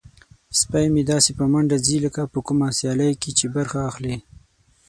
سپی 0.59 0.85
مې 0.93 1.03
داسې 1.11 1.31
په 1.39 1.45
منډه 1.51 1.77
ځي 1.85 1.97
لکه 2.05 2.21
په 2.33 2.39
کومه 2.47 2.67
سیالۍ 2.77 3.13
کې 3.21 3.31
چې 3.37 3.45
برخه 3.55 3.79
اخلي. 3.89 4.15